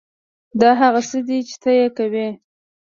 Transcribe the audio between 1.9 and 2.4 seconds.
کوې